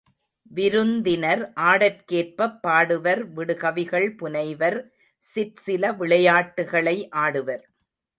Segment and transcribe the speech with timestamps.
[0.51, 4.77] விருந்தினர் ஆடற்கேற்பப் பாடுவர் விடு கவிகள் புனைவர்
[5.23, 7.63] சிற்சில விளையாட்டுகளை ஆடுவர்.